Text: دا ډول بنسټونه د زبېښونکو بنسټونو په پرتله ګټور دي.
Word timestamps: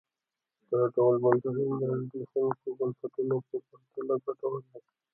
دا 0.69 0.81
ډول 0.95 1.15
بنسټونه 1.23 1.75
د 1.81 1.83
زبېښونکو 2.03 2.67
بنسټونو 2.79 3.35
په 3.47 3.57
پرتله 3.67 4.15
ګټور 4.25 4.55
دي. 4.67 4.79